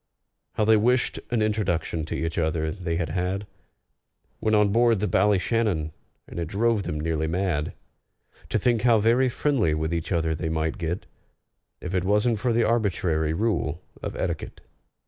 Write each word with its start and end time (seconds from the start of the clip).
How 0.53 0.65
they 0.65 0.77
wished 0.77 1.19
an 1.29 1.43
introduction 1.43 2.05
to 2.05 2.15
each 2.15 2.39
other 2.39 2.71
they 2.71 2.95
had 2.95 3.09
had 3.09 3.45
When 4.39 4.55
on 4.55 4.69
board 4.69 4.99
the 4.99 5.07
Ballyshannon! 5.07 5.91
And 6.27 6.39
it 6.39 6.47
drove 6.47 6.81
them 6.81 6.99
nearly 6.99 7.27
mad 7.27 7.73
To 8.49 8.57
think 8.57 8.81
how 8.81 8.97
very 8.97 9.29
friendly 9.29 9.75
with 9.75 9.93
each 9.93 10.11
other 10.11 10.33
they 10.33 10.49
might 10.49 10.79
get, 10.79 11.05
If 11.81 11.93
it 11.93 12.03
wasn't 12.03 12.39
for 12.39 12.51
the 12.51 12.63
arbitrary 12.63 13.33
rule 13.33 13.79
of 14.01 14.15
etiquette! 14.15 14.61